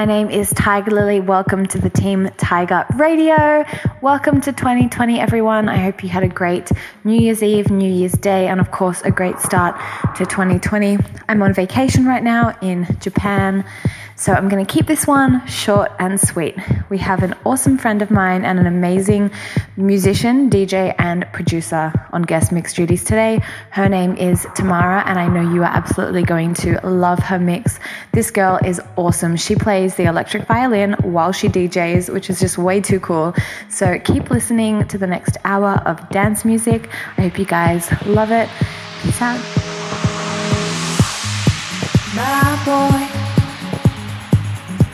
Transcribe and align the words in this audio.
My 0.00 0.06
name 0.06 0.30
is 0.30 0.48
Tiger 0.54 0.92
Lily. 0.92 1.20
Welcome 1.20 1.66
to 1.66 1.78
the 1.78 1.90
Team 1.90 2.30
Tiger 2.38 2.86
Radio. 2.96 3.66
Welcome 4.00 4.40
to 4.40 4.50
2020, 4.50 5.20
everyone. 5.20 5.68
I 5.68 5.76
hope 5.76 6.02
you 6.02 6.08
had 6.08 6.22
a 6.22 6.28
great 6.28 6.72
New 7.04 7.20
Year's 7.20 7.42
Eve, 7.42 7.70
New 7.70 7.92
Year's 7.92 8.14
Day, 8.14 8.48
and 8.48 8.60
of 8.60 8.70
course, 8.70 9.02
a 9.02 9.10
great 9.10 9.38
start 9.40 9.78
to 10.16 10.24
2020. 10.24 10.96
I'm 11.28 11.42
on 11.42 11.52
vacation 11.52 12.06
right 12.06 12.22
now 12.22 12.56
in 12.62 12.86
Japan. 12.98 13.62
So 14.20 14.34
I'm 14.34 14.50
going 14.50 14.62
to 14.62 14.70
keep 14.70 14.86
this 14.86 15.06
one 15.06 15.46
short 15.46 15.90
and 15.98 16.20
sweet. 16.20 16.54
We 16.90 16.98
have 16.98 17.22
an 17.22 17.34
awesome 17.46 17.78
friend 17.78 18.02
of 18.02 18.10
mine 18.10 18.44
and 18.44 18.58
an 18.58 18.66
amazing 18.66 19.30
musician, 19.78 20.50
DJ, 20.50 20.94
and 20.98 21.26
producer 21.32 21.90
on 22.12 22.24
guest 22.24 22.52
mix 22.52 22.74
duties 22.74 23.02
today. 23.02 23.40
Her 23.70 23.88
name 23.88 24.18
is 24.18 24.46
Tamara, 24.54 25.04
and 25.06 25.18
I 25.18 25.26
know 25.26 25.40
you 25.54 25.62
are 25.62 25.72
absolutely 25.74 26.22
going 26.22 26.52
to 26.56 26.78
love 26.86 27.18
her 27.20 27.38
mix. 27.38 27.80
This 28.12 28.30
girl 28.30 28.60
is 28.62 28.78
awesome. 28.96 29.36
She 29.36 29.54
plays 29.54 29.94
the 29.94 30.04
electric 30.04 30.46
violin 30.46 30.92
while 31.00 31.32
she 31.32 31.48
DJs, 31.48 32.12
which 32.12 32.28
is 32.28 32.40
just 32.40 32.58
way 32.58 32.82
too 32.82 33.00
cool. 33.00 33.34
So 33.70 33.98
keep 34.00 34.30
listening 34.30 34.86
to 34.88 34.98
the 34.98 35.06
next 35.06 35.38
hour 35.46 35.80
of 35.86 36.06
dance 36.10 36.44
music. 36.44 36.90
I 37.16 37.22
hope 37.22 37.38
you 37.38 37.46
guys 37.46 37.90
love 38.04 38.32
it. 38.32 38.50
Peace 39.00 39.22
out. 39.22 39.40
My 42.14 42.62
boy. 42.66 43.09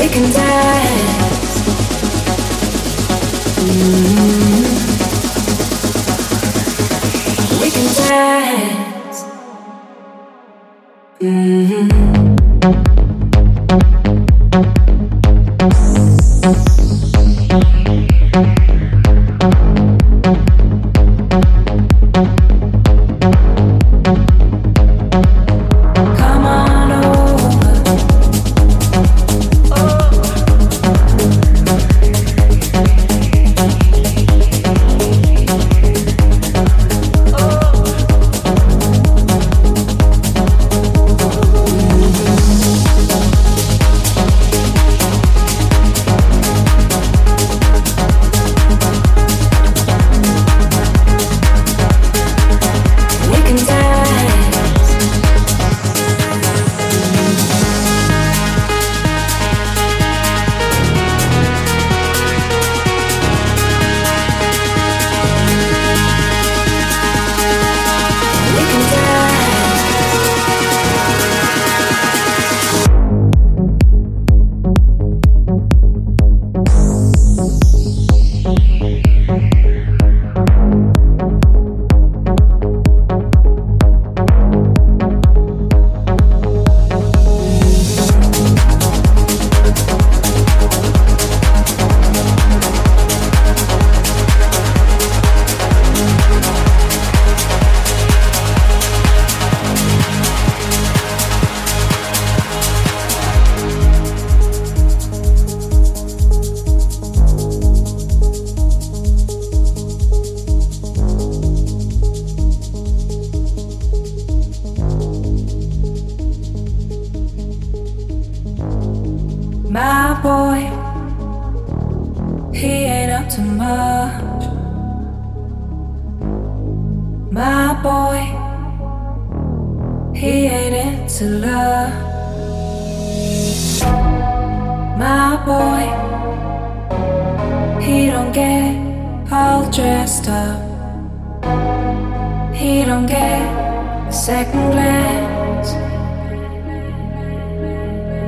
we 0.00 0.08
can 0.08 0.32
dance. 0.32 1.60
Mm-hmm. 3.60 4.40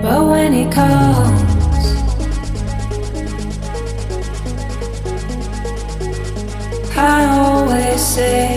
But 0.03 0.27
when 0.27 0.53
he 0.53 0.65
comes, 0.65 1.87
I 6.97 7.25
always 7.39 8.01
say. 8.01 8.52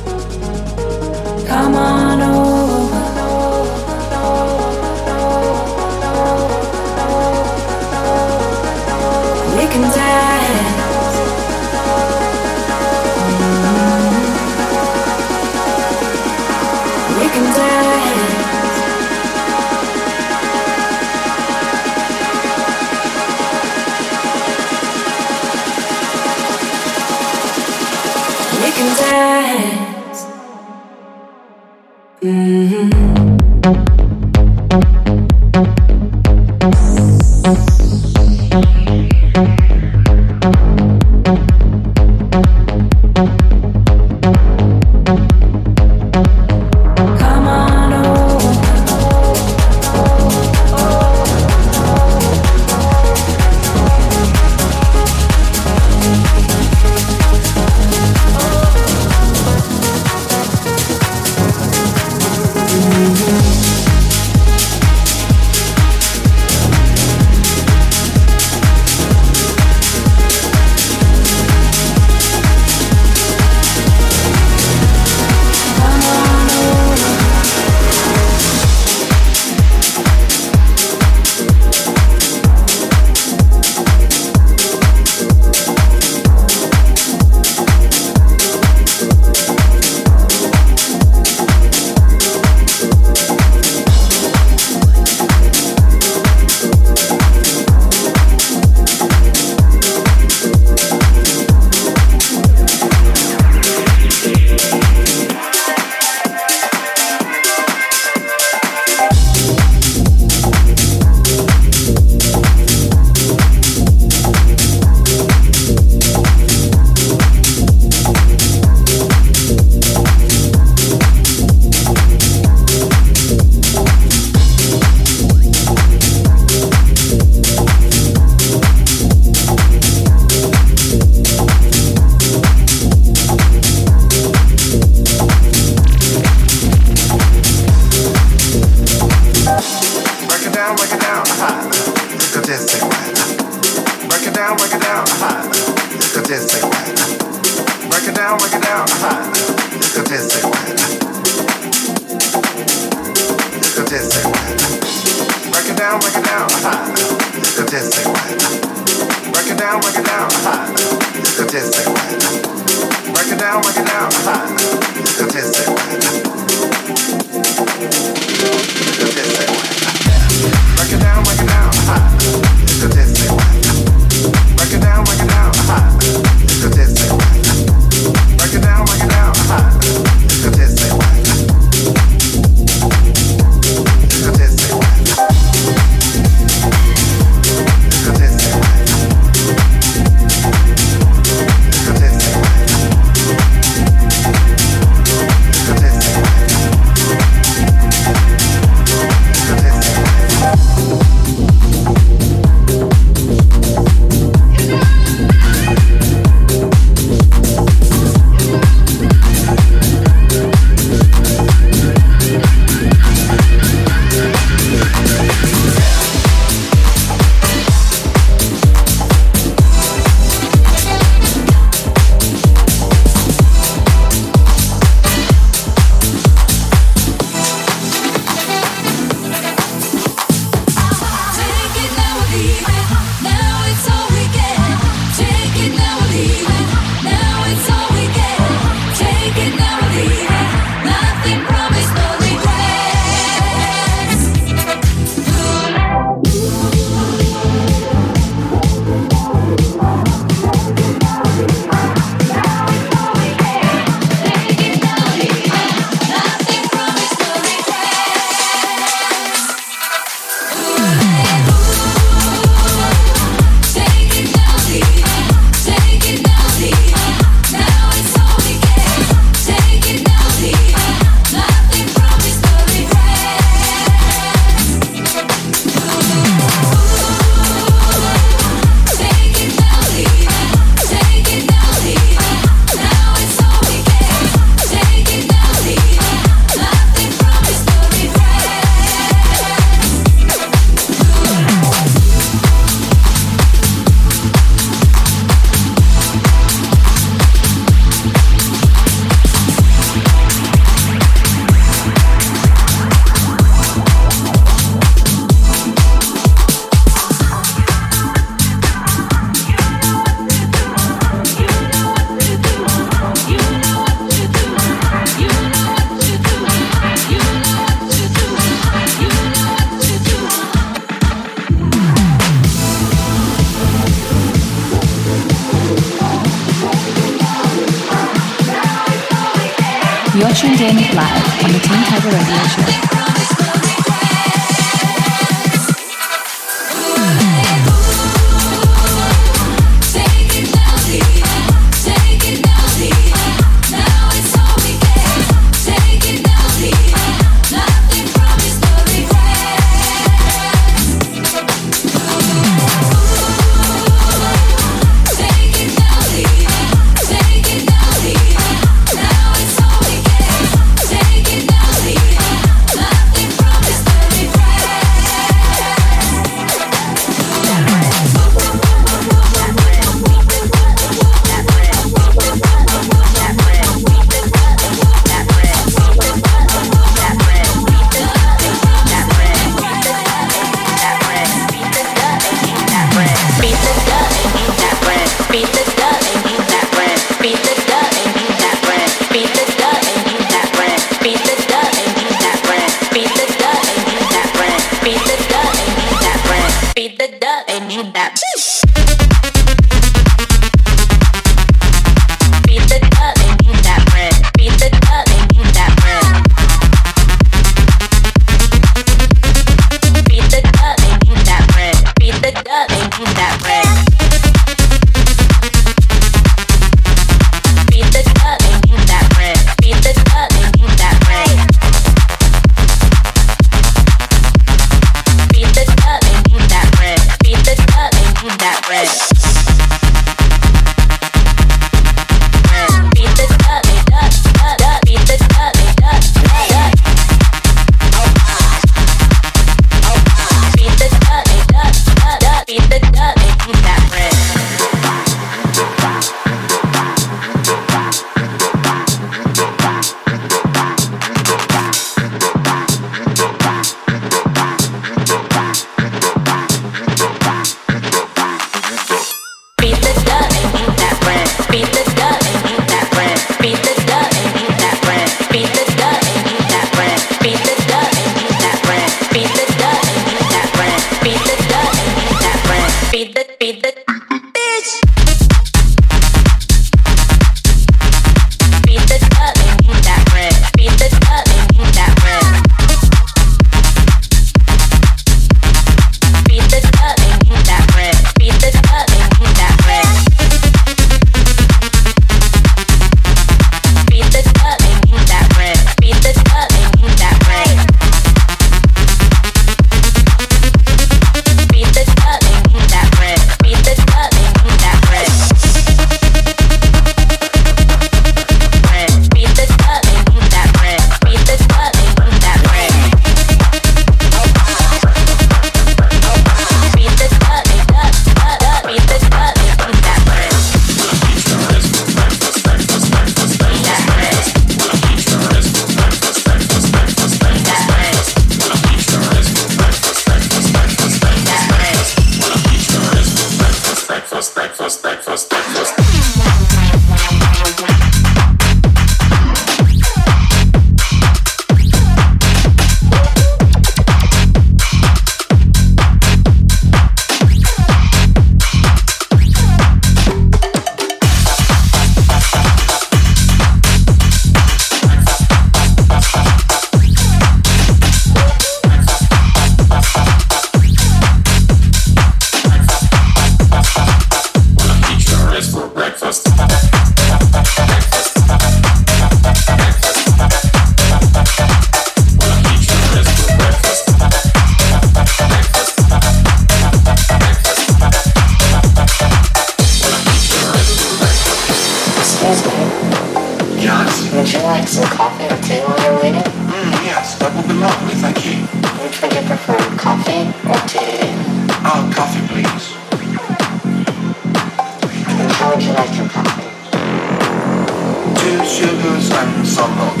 Sugars 598.56 599.10
and 599.10 599.46
some 599.46 599.68
milk. 599.76 600.00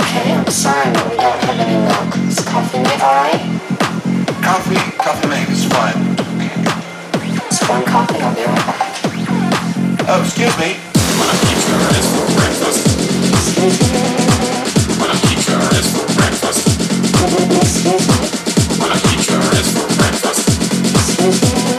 Okay, 0.00 0.32
I'm 0.32 0.44
sorry, 0.50 0.90
but 0.92 1.08
we 1.08 1.16
don't 1.16 1.38
have 1.38 1.60
any 1.60 1.78
milk. 1.86 2.16
Is 2.26 2.40
coffee 2.40 2.78
mate 2.78 3.00
alright? 3.00 3.42
Coffee, 4.42 4.82
coffee 4.98 5.28
mate 5.28 5.48
is 5.50 5.64
fine. 5.66 5.94
It's 7.46 7.62
one 7.68 7.84
coffee, 7.84 8.18
I'll 8.18 8.34
be 8.34 8.42
right 8.42 8.66
back. 8.66 8.90
Oh, 10.08 10.22
excuse 10.24 10.58
me. 10.58 10.74
Excuse 11.44 11.68
me? 11.70 11.94
Excuse 11.94 11.94
me? 11.94 12.34
Excuse 20.98 21.68
me? 21.68 21.73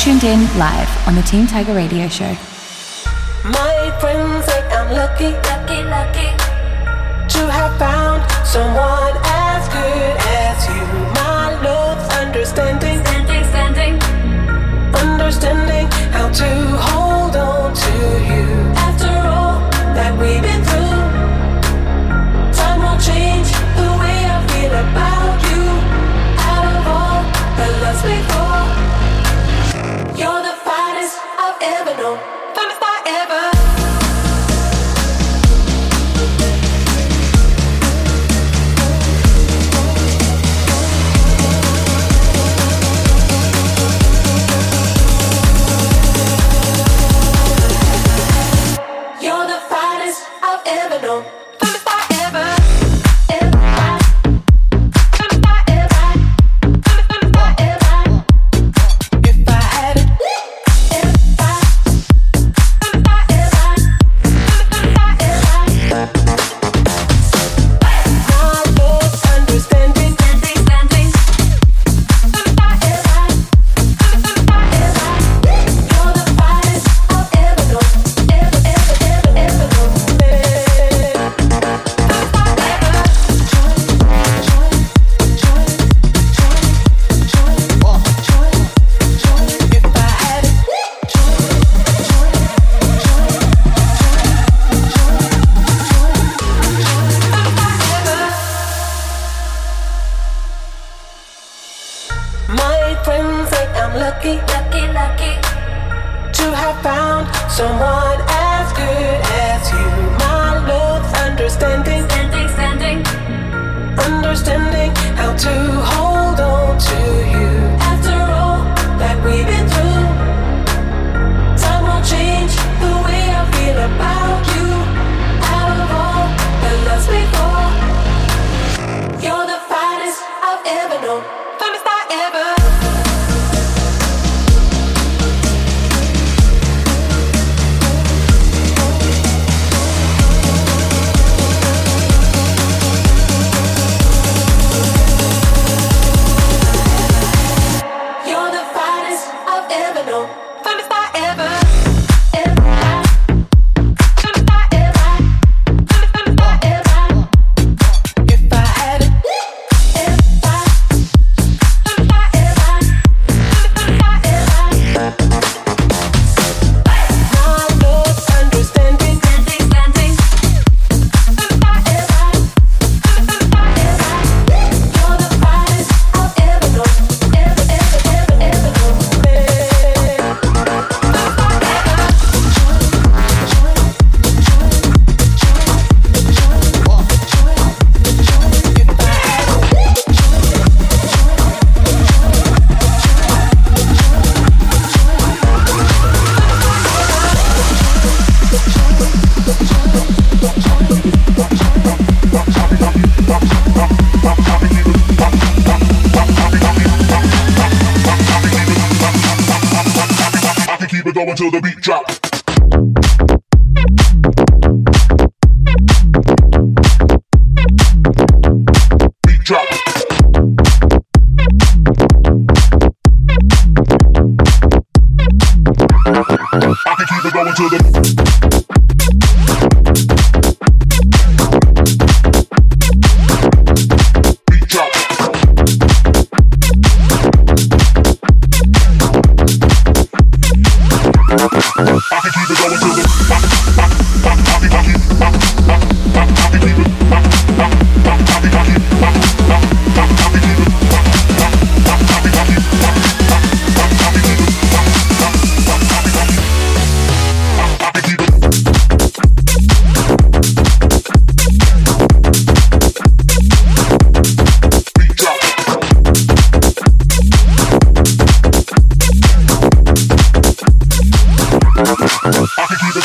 tuned 0.00 0.24
in 0.24 0.40
live 0.58 1.06
on 1.06 1.14
the 1.14 1.20
Team 1.20 1.46
Tiger 1.46 1.74
Radio 1.74 2.08
Show. 2.08 2.34
My 3.44 3.94
friends 4.00 4.46
say 4.46 4.62
I'm 4.72 4.90
lucky, 4.96 5.32
lucky, 5.44 5.82
lucky 5.84 6.30
to 7.34 7.50
have 7.52 7.78
found 7.78 8.22
someone. 8.46 8.89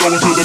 going 0.09 0.19
to 0.19 0.27
the 0.35 0.44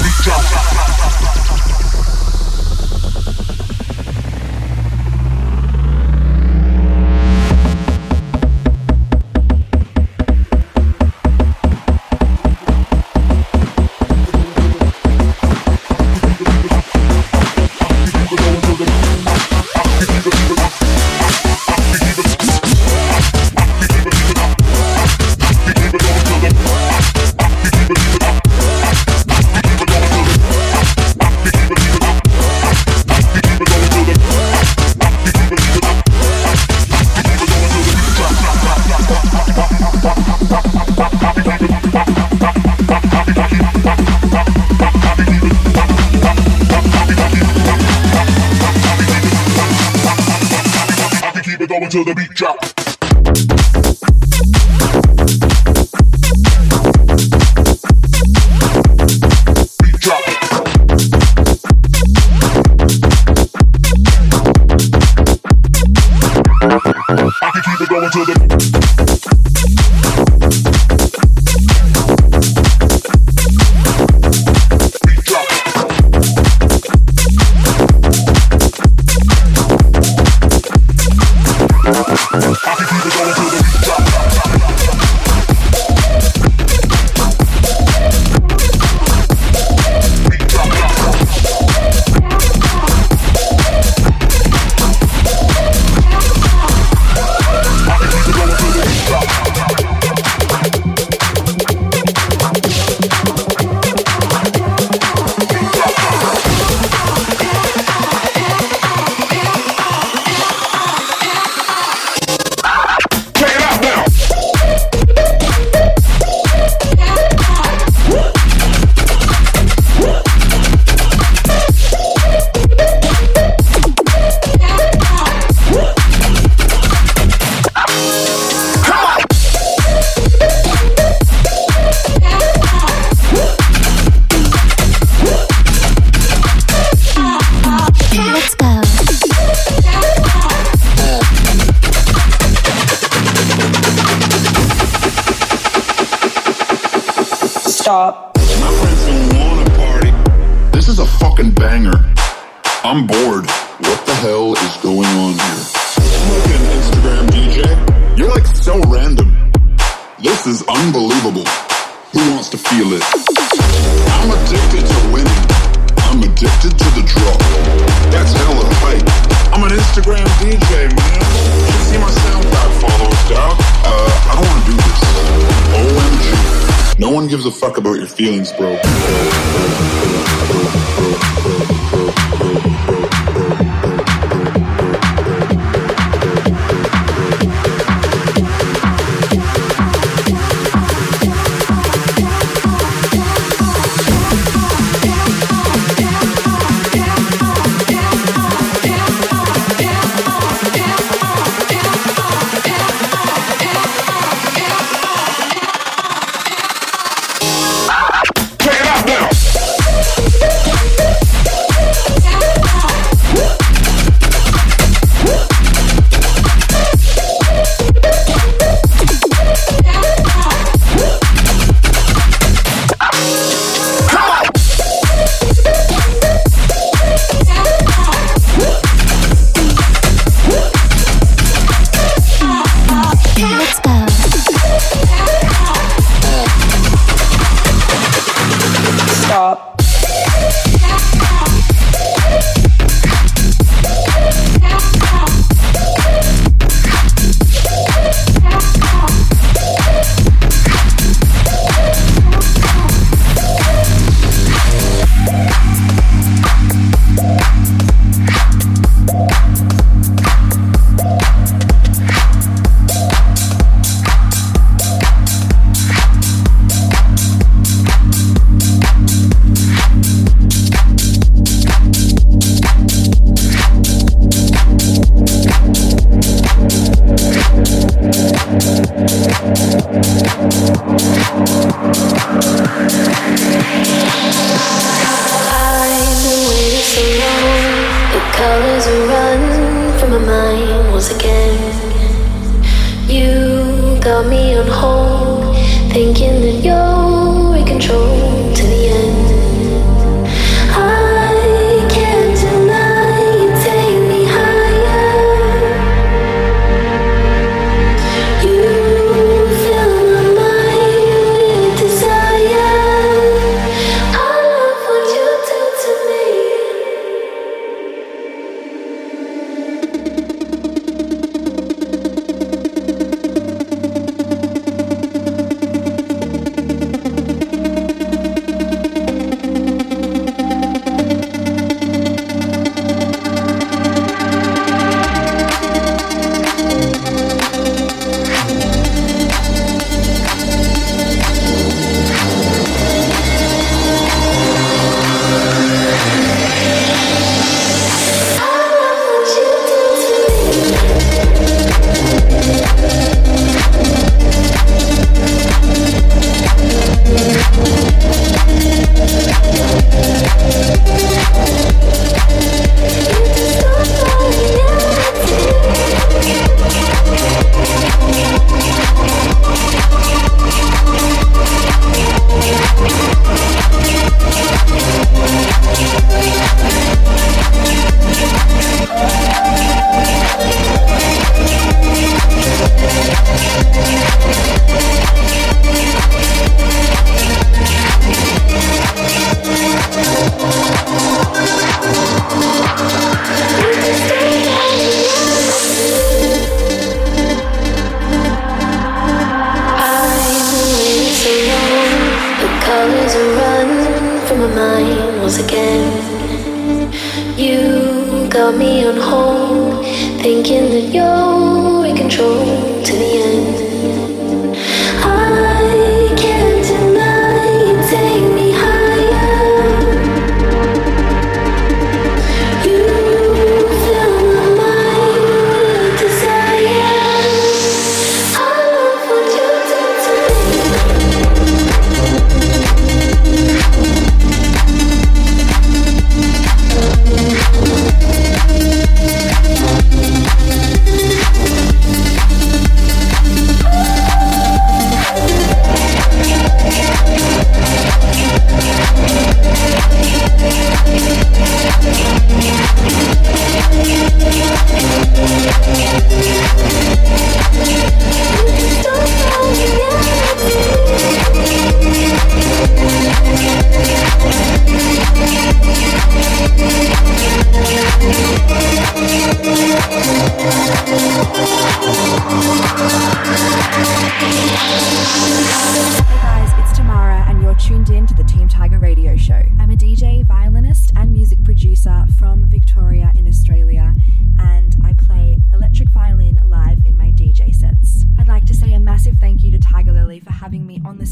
gives 177.43 177.55
a 177.55 177.59
fuck 177.59 177.77
about 177.77 177.93
your 177.93 178.07
feelings, 178.07 178.51
bro. 178.53 179.40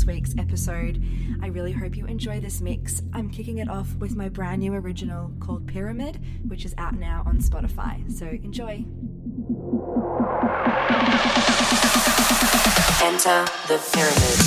week's 0.09 0.33
episode. 0.39 0.99
I 1.39 1.47
really 1.47 1.71
hope 1.71 1.95
you 1.95 2.07
enjoy 2.07 2.39
this 2.39 2.61
mix. 2.61 3.03
I'm 3.13 3.29
kicking 3.29 3.59
it 3.59 3.69
off 3.69 3.93
with 3.97 4.15
my 4.15 4.27
brand 4.27 4.59
new 4.59 4.73
original 4.73 5.31
called 5.39 5.67
Pyramid, 5.67 6.19
which 6.47 6.65
is 6.65 6.73
out 6.79 6.95
now 6.95 7.21
on 7.27 7.37
Spotify. 7.37 8.11
So 8.11 8.25
enjoy. 8.25 8.83
Enter 13.03 13.45
the 13.67 13.77
pyramid. 13.93 14.39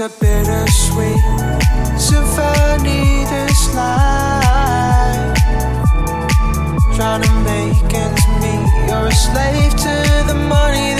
a 0.00 0.08
bittersweet 0.08 1.20
symphony 1.98 3.24
this 3.26 3.74
life. 3.74 5.36
Trying 6.96 7.22
to 7.22 7.32
make 7.44 7.94
ends 7.94 8.26
meet, 8.40 8.88
you're 8.88 9.08
a 9.08 9.12
slave 9.12 9.72
to 9.72 10.24
the 10.26 10.34
money. 10.48 10.99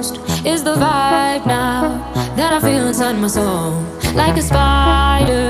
most 0.00 0.16
is 0.46 0.62
the 0.64 0.74
vibe 0.74 1.44
now 1.46 1.80
that 2.36 2.52
I 2.54 2.60
feel 2.60 2.86
inside 2.88 3.16
my 3.24 3.28
soul. 3.28 3.72
Like 4.14 4.36
a 4.36 4.42
spider, 4.42 5.46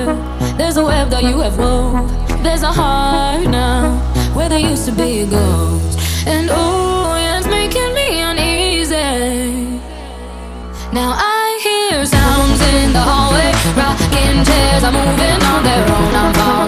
there's 0.58 0.76
a 0.76 0.84
web 0.84 1.08
that 1.10 1.22
you 1.22 1.36
have 1.44 1.56
wove. 1.56 2.10
There's 2.42 2.62
a 2.62 2.72
heart 2.80 3.46
now 3.46 3.82
where 4.34 4.48
there 4.48 4.64
used 4.72 4.86
to 4.86 4.92
be 4.92 5.10
a 5.20 5.26
ghost. 5.26 5.98
And 6.26 6.48
oh, 6.50 7.14
yeah, 7.22 7.38
it's 7.38 7.48
making 7.58 7.92
me 7.98 8.08
uneasy. 8.30 9.78
Now 10.98 11.10
I 11.36 11.44
hear 11.66 12.04
sounds 12.16 12.60
in 12.74 12.92
the 12.96 13.02
hallway, 13.10 13.50
rocking 13.80 14.38
chairs 14.48 14.82
are 14.88 14.94
moving 14.98 15.40
on 15.52 15.60
their 15.68 15.84
own. 15.96 16.14
I'm 16.22 16.34
falling. 16.34 16.59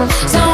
So 0.00 0.49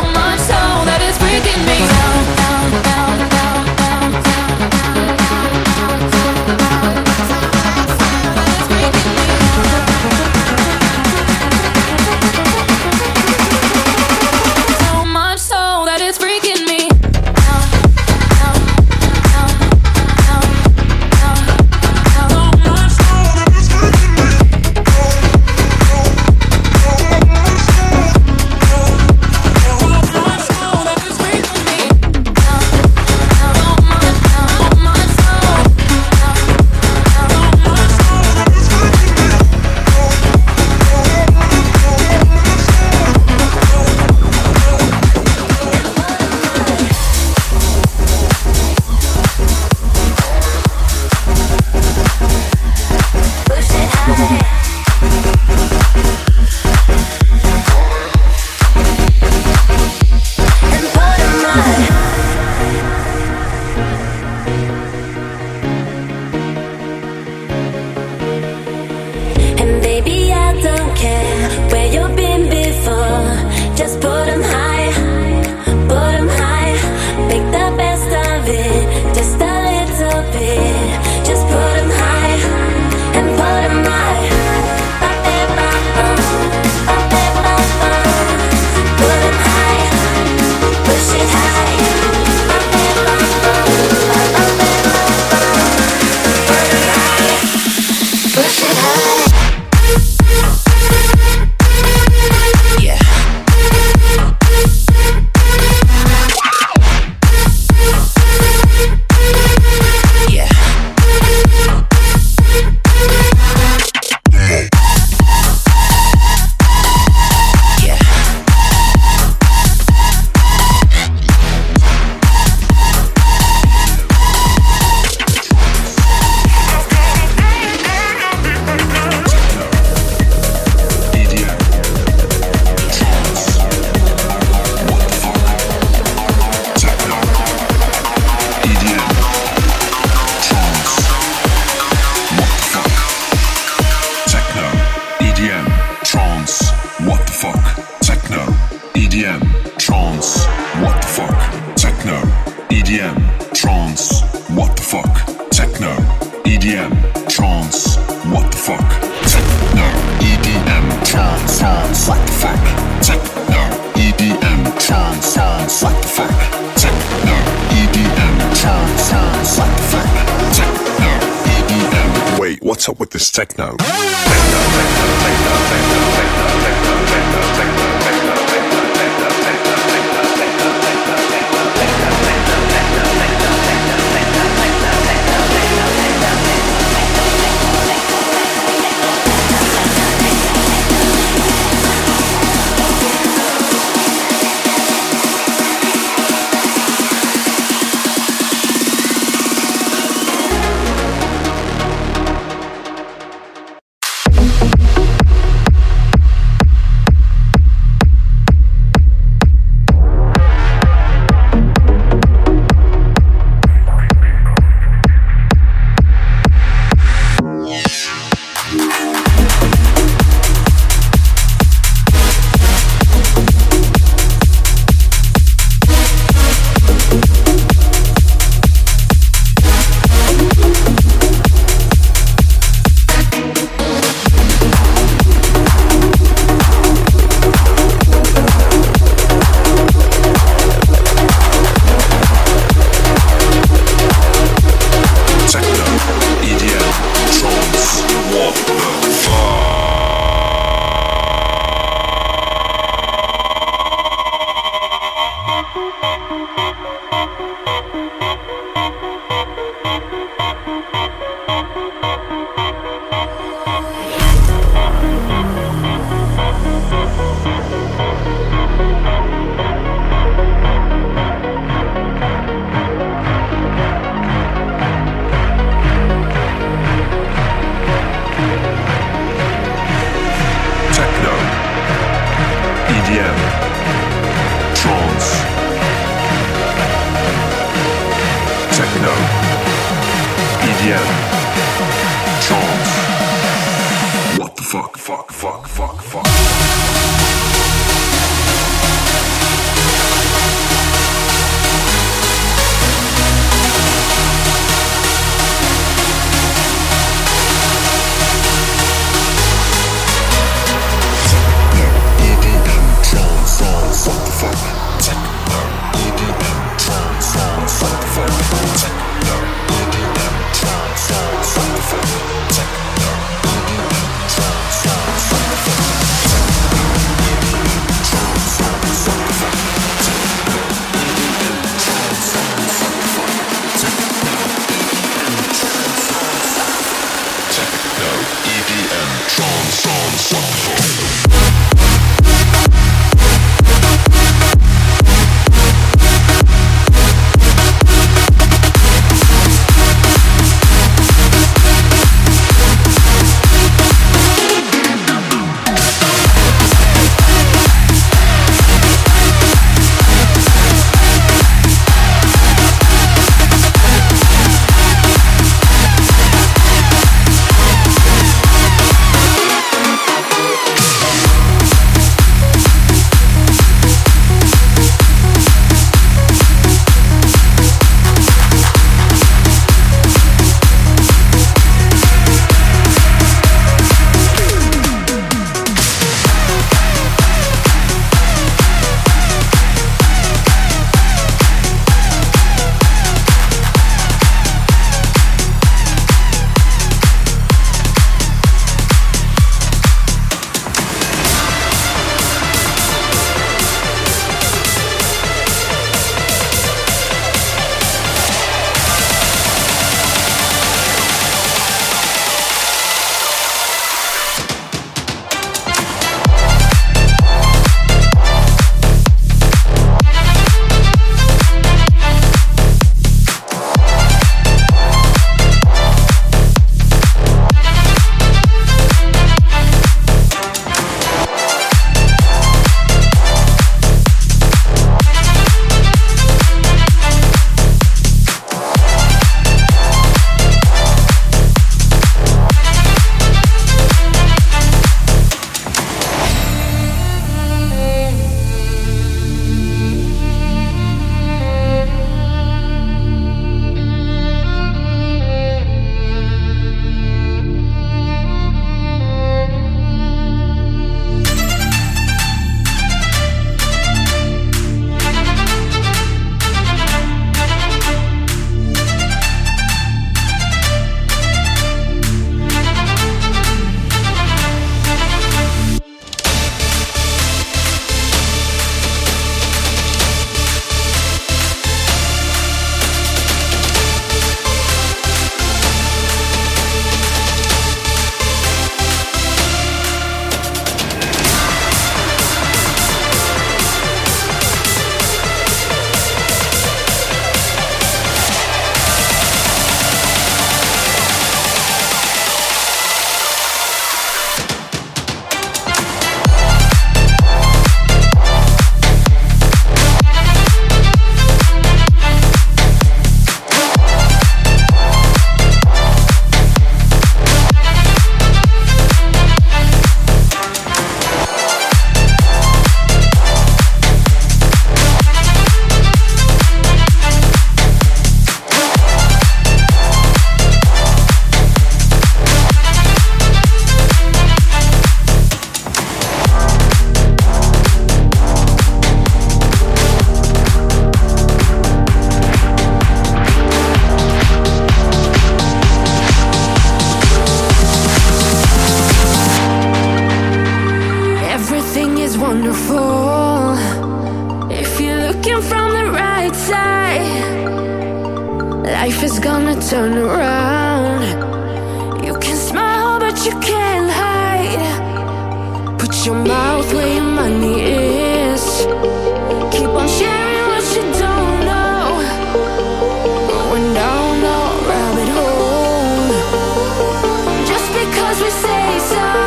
say 578.30 578.78
so, 578.80 579.25